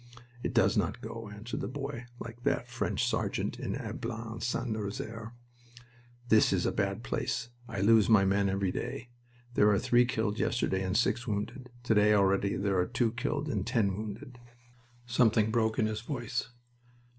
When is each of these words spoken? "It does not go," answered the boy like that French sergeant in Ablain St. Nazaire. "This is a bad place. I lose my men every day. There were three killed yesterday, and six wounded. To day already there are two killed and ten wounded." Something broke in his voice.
"It 0.41 0.55
does 0.55 0.75
not 0.75 0.99
go," 1.01 1.29
answered 1.31 1.61
the 1.61 1.67
boy 1.67 2.07
like 2.19 2.41
that 2.41 2.67
French 2.67 3.05
sergeant 3.07 3.59
in 3.59 3.75
Ablain 3.75 4.41
St. 4.41 4.67
Nazaire. 4.67 5.35
"This 6.29 6.51
is 6.51 6.65
a 6.65 6.71
bad 6.71 7.03
place. 7.03 7.49
I 7.69 7.81
lose 7.81 8.09
my 8.09 8.25
men 8.25 8.49
every 8.49 8.71
day. 8.71 9.09
There 9.53 9.67
were 9.67 9.77
three 9.77 10.05
killed 10.05 10.39
yesterday, 10.39 10.81
and 10.81 10.97
six 10.97 11.27
wounded. 11.27 11.69
To 11.83 11.93
day 11.93 12.15
already 12.15 12.55
there 12.55 12.79
are 12.79 12.87
two 12.87 13.11
killed 13.11 13.47
and 13.47 13.63
ten 13.63 13.95
wounded." 13.95 14.39
Something 15.05 15.51
broke 15.51 15.77
in 15.77 15.85
his 15.85 16.01
voice. 16.01 16.47